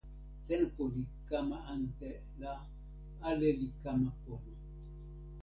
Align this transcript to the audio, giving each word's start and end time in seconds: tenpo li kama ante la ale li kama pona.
tenpo 0.47 0.81
li 0.93 1.03
kama 1.29 1.57
ante 1.75 2.09
la 2.41 2.53
ale 3.27 3.49
li 3.59 3.67
kama 3.81 4.09
pona. 4.23 4.55